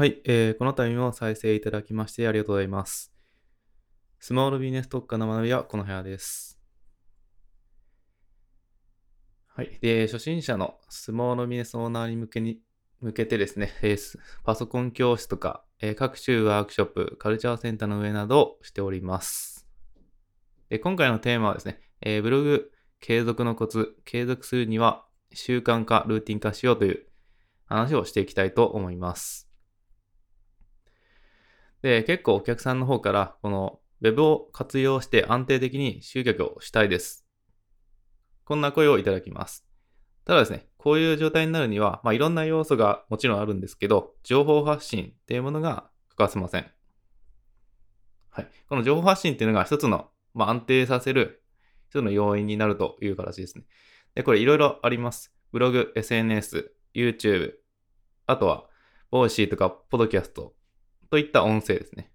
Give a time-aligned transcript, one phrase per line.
[0.00, 3.12] はい、えー、この度も再生いただきましてありがとうございます。
[4.18, 6.58] スモールビジネス特化の学びはこの部屋です。
[9.48, 9.78] はい。
[9.82, 12.62] で、初心者のスモールビジネスオーナーに向けに、
[13.02, 19.68] 向けてですね、えー、パソコン教室とか、えー、各種ワークショップ、カルチャーセンターの上などをしております。
[20.70, 22.70] で今回のテーマはですね、えー、ブログ
[23.00, 25.04] 継続のコツ、継続するには
[25.34, 27.06] 習慣化、ルーティン化しようという
[27.66, 29.49] 話をしていきたいと思います。
[31.82, 37.26] で、結構お客さんの方から、この Web を活用して安定的に集客をしたいです。
[38.44, 39.66] こんな声をいただきます。
[40.24, 46.66] ただですね、こういう状態になるには、まあ、いろんな要素がもちろんあるんですけど、情報発信っていうものが欠かせません。
[48.30, 48.48] はい。
[48.68, 51.42] この情報発信っていうのが一つの、まあ、安定させる
[51.88, 53.64] 一つの要因になるという形ですね。
[54.14, 55.32] で、これいろいろあります。
[55.52, 57.52] ブログ、SNS、YouTube、
[58.26, 58.66] あとは、
[59.10, 60.54] Voicy とか、ポッドキャスト、
[61.10, 62.10] といった音声ですね。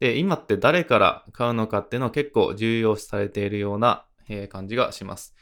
[0.00, 5.34] で、今って誰から買うのかっていうのは結構重要視されているような、え、感じがします。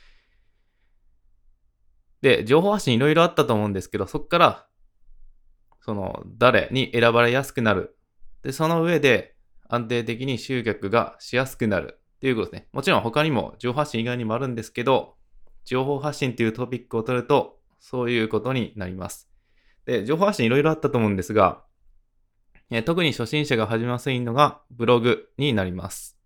[2.20, 4.66] で、情報発信いろいろあったと思うんですけど、そこから、
[5.80, 7.96] その、誰に選ばれやすくなる。
[8.42, 9.36] で、その上で
[9.68, 12.68] 安定的に集客がしやすくなるっていうことですね。
[12.72, 15.16] もちろん他にも情報発信以外にもあるんですけど、
[15.64, 19.33] 情報発信っていうトピックを取ると、そういうことになります。
[19.86, 21.62] で、情報発信いろいろあったと思うんですが、
[22.70, 26.18] え特に初心者が始めやすいのがブログになります。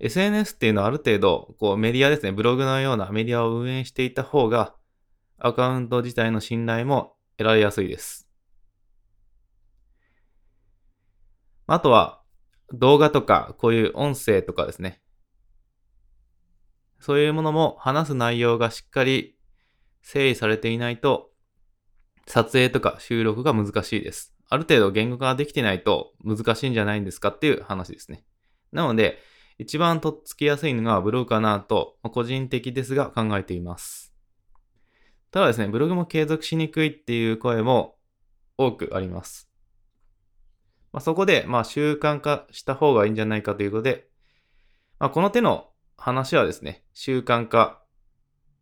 [0.00, 4.74] SNS っていうのはある程度、こうメディアですね、ブログのようなメディアを運営していた方が、
[5.38, 8.28] アカウント自体の信頼も得られやすいです。
[11.66, 12.22] あとは、
[12.72, 15.00] 動画とか、こういう音声とかですね。
[16.98, 19.33] そういうものも話す内容がしっかり
[20.04, 21.30] 整理されていないと、
[22.26, 24.34] 撮影とか収録が難しいです。
[24.48, 28.24] ある程度言語化ができてないと難しいんじゃないんですかっていう話ですね。
[28.70, 29.18] なので、
[29.58, 34.14] 一番とっつきやすいのがブログかなと、個人的ですが考えています。
[35.30, 37.96] ただですね、ブログも継続しにくいっていう声も
[38.58, 39.50] 多くあります。
[40.92, 44.08] まあ、そこで、まあ、習慣化した方がいいんじゃないかということで、
[44.98, 47.83] まあ、この手の話はですね、習慣化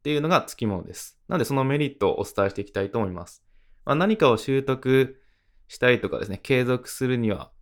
[0.02, 1.16] っていうのがつきものです。
[1.28, 3.44] なのでそのメリットをお伝えしていきたいと思います。
[3.84, 5.20] まあ、何かを習得
[5.68, 7.52] したいとかですね、継続するには、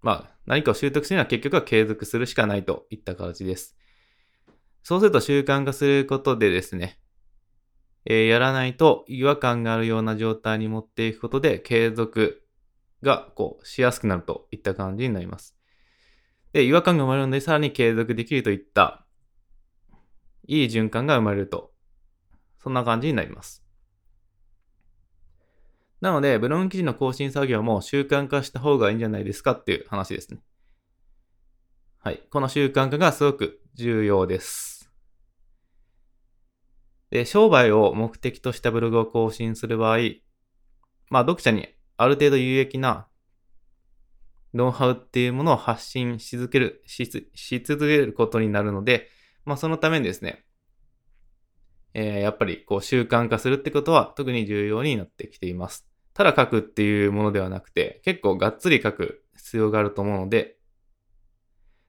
[0.00, 3.76] まあ何かを習得するには結局は継続するしかないといった形です。
[4.84, 7.00] そうすると習慣化することでですね、
[8.04, 12.44] えー、やらないと違和感があるような状態に持っていくことで継続
[13.02, 15.56] がこうしやすくなるといった感じになります。
[16.52, 19.07] で、違和感が生まれるのでさらに継続できるといった
[20.48, 21.72] いい循環が生まれると。
[22.60, 23.62] そんな感じになります。
[26.00, 30.40] なので、ブログ記事の更新作業も習慣化した方がいいんじゃないですかっていう話ですね。
[31.98, 32.22] はい。
[32.30, 34.90] この習慣化がすごく重要です。
[37.10, 39.98] で、商売を目的としたブログを更新する場合、
[41.10, 43.08] まあ、読者にある程度有益な
[44.54, 47.06] ノウハウっていうものを発信し続ける、し
[47.64, 49.08] 続けることになるので、
[49.48, 50.44] まあ、そのためにですね、
[51.94, 55.88] えー、やっぱりこう習慣化するってことは特に重要になってきています。
[56.12, 60.58] ただ書くっていうものではなくて、結構がっつり書く必要があると思うので、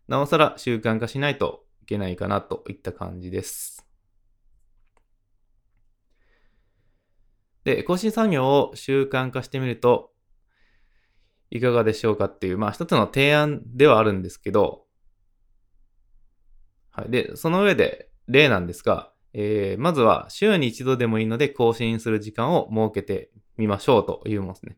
[0.07, 3.85] なおさら習慣化しないといけないかなといった感じです。
[7.65, 10.13] で、更新作業を習慣化してみると、
[11.51, 14.85] いかがでしょうかっていう、まあ一つの提案ではあるんですけど、
[16.99, 17.09] はい。
[17.09, 24.77] で、その上で例なんですが、えー、まずは週に一度でもいいので更新する時間を設けてみましょうというものですね。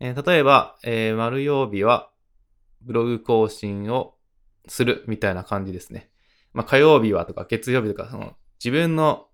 [0.00, 2.10] えー、例えば、えー、丸曜日は
[2.82, 4.14] ブログ更新を
[4.68, 6.10] するみたいな感じですね。
[6.52, 9.26] まあ、火曜日はとか月曜日とか、その自分の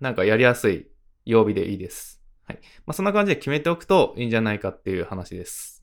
[0.00, 0.88] なんかやりやすい
[1.24, 2.20] 曜日でいいです。
[2.46, 2.58] はい。
[2.84, 5.82] まあ、そんな感じで決めておくといいんじゃないかっていう話です。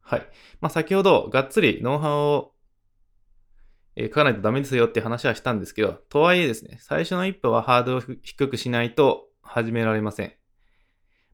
[0.00, 0.26] はい。
[0.60, 2.52] まあ、先ほどがっつりノウハウを
[4.00, 10.32] えー、書かないとダメですよって話はしたんですけど、とはいえですね、最初の一歩はハードルを低くしないと始められません。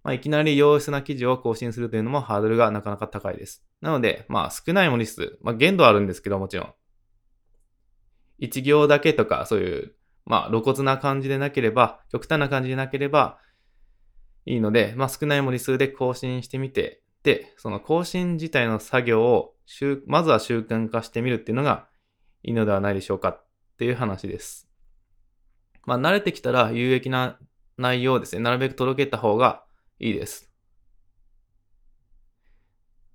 [0.02, 3.64] まあ、いきなり良質な記事を更新するというのもハードルがなかなか高いです。
[3.80, 6.74] なので、まあ少ない文字数、まあ限度はあるんですけどもちろん。
[8.38, 13.38] 一行だけとか、そういう、まあ露骨な感じでなければ、極端な感じでなければ
[14.44, 19.54] いいので、まあ少ない文字数で更新してみて、で、その更新自体の作業を
[20.06, 21.88] まずは習慣化してみるっていうのが
[22.46, 23.44] いいのではないでしょうかっ
[23.76, 24.68] ていう話です。
[25.84, 27.38] まあ、慣れてきたら有益な
[27.76, 29.64] 内容をですね、なるべく届けた方が
[29.98, 30.50] いいです。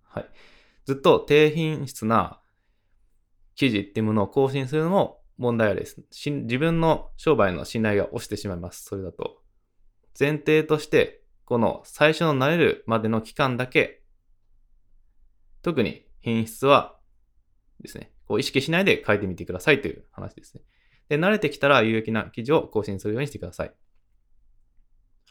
[0.04, 0.30] はい。
[0.86, 2.42] ずっと低品質な
[3.56, 6.04] 記事っていうものを更新するのも問題あです。
[6.12, 8.84] 自分の商売の信頼が落ちてしまいます。
[8.84, 9.42] それだと。
[10.20, 14.04] 前提として、この最初の慣れるまでの期間だけ、
[15.62, 17.00] 特に品質は
[17.80, 20.64] ですね、こう意識しないで書いてみてくださいという話ですね。
[21.10, 23.74] で、慣れてきたら有益な記事を更新するようにしてください。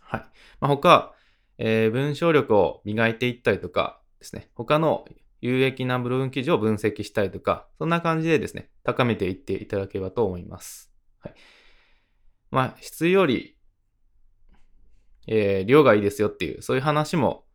[0.03, 0.21] はい。
[0.61, 1.15] まあ、他、
[1.57, 5.07] えー、文章力を磨いていったりとかですね、他の
[5.41, 10.93] 有益なブログ記事を分析したりとか、そんな感じでですね、高めていっていただければと思います。
[11.21, 11.35] はい。
[12.51, 13.57] まあ、質より、
[15.27, 17.47] えー、量がいいですよっていう、そういう話も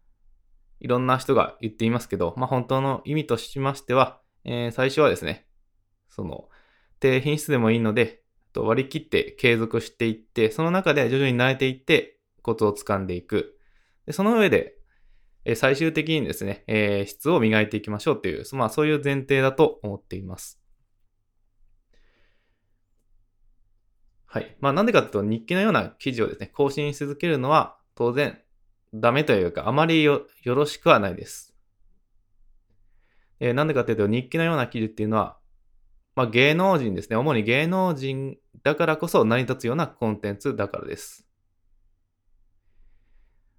[0.79, 5.45] いろんな人が言っていますけど、まあ本当の意味としましては、えー、最初はですね、
[6.09, 6.47] その、
[6.99, 8.21] 低品質でもいいので、
[8.55, 13.57] 割り切って継続していって、その中で徐々に慣れていって、コツをつかんでいく。
[14.05, 14.75] でその上で、
[15.45, 20.59] え最終的にですね、えー、質を磨いていきましょうっていう、まあそういう前提だと思っています。
[24.25, 24.55] はい。
[24.59, 28.39] まあなんでかというと日記のような記事をですね、更新し続けるのは当然
[28.93, 31.54] ダメというかあまりよろしくはないです。
[33.39, 35.37] えー、なんでかというと日記のような記事っていうのは、
[36.15, 41.27] まあ芸能人ですね、主に芸能人だからこそ成り立つようなコンテンツだからです。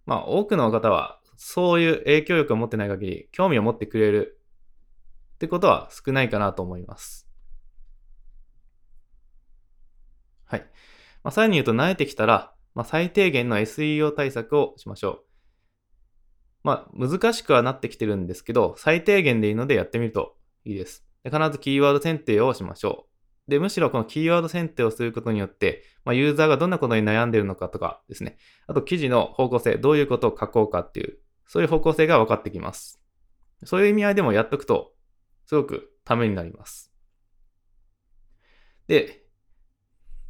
[0.07, 4.41] まあ多くの方はそういう影響力を持ってない限り興味を持ってくれる
[5.35, 7.29] ってことは少ないかなと思います。
[10.47, 10.61] はい。
[11.23, 15.26] まあ、さらに言うと慣れてきたら、まあ、最低限の SEO 対策をしましょう。
[16.67, 20.35] まあ、難しくはなってきてるんですけど、最低限でいいのでやってみると
[20.65, 21.07] いいです。
[21.23, 23.07] で必ずキーワード選定をしましょ
[23.47, 23.51] う。
[23.53, 28.37] で、むしろこのキーワード選定をすることによって、まあ、ユーザーがどんなことに悩んでいるのかとかですね。
[28.67, 33.01] あと、記事の方向性、どういうことを書こうかっていう、そういう方向性が分かってきます。
[33.63, 34.93] そういう意味合いでもやっとくと、
[35.45, 36.93] すごくためになります。
[38.89, 39.23] で、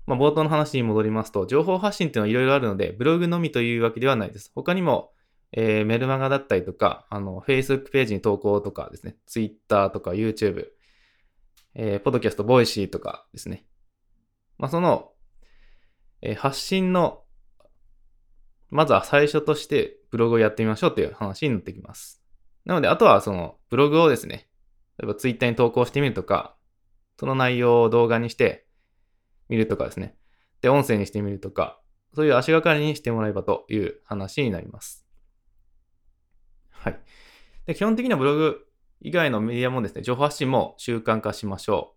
[0.05, 4.53] まあ、冒頭の話に戻りますと、情報発信っていうのはいろいろあるので、ブログのみというわけではないです。
[4.55, 5.13] 他にも、
[5.59, 10.67] えー、メルマガだったりとか、あの、Facebook ページに投稿とかですね、Twitter とか YouTube、
[11.75, 13.65] えー、ポッドキャスト、 Voicy とかですね。
[14.59, 15.13] まあ、その、
[16.21, 17.23] えー、発信の、
[18.69, 22.23] まずは最初としてブログをやってみましょうという話になってきます。
[22.67, 24.49] なので、あとはそのブログをですね、
[24.99, 26.55] 例えば Twitter に投稿してみるとか、
[27.19, 28.67] その内容を動画にして
[29.49, 30.19] みるとかですね。
[30.61, 31.81] で、音声にしてみるとか、
[32.15, 35.06] そういう足がかりにしてもらえばという話になります。
[36.87, 37.01] はい。
[37.67, 38.67] で、基本的にはブログ
[39.01, 41.97] 以外のメディアもですね、情報発信も習慣化しましょう。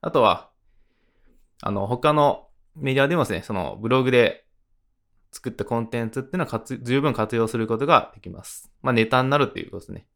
[0.00, 0.50] あとは、
[1.62, 4.46] あの、他のメディアでもですね、そのブログで
[5.30, 8.72] 作ったコンテンツっていうのは十分活用することができます。
[8.82, 10.06] まあ、ネタになるっていうことですね。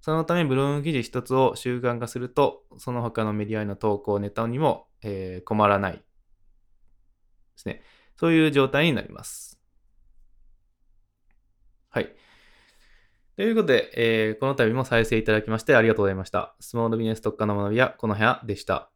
[0.00, 6.00] そのため、ブログ記事一つを習慣化すると、その他のメディアへの投稿、ネタにも、えー、困らないで
[7.56, 7.82] すね。
[8.14, 9.55] そういう状態になります。
[11.96, 12.14] はい。
[13.36, 16.54] ということで、えー、この度も再生いただきましてありがとうございました。
[16.60, 18.90] スモールビジネス特化の学びはこの部屋でした。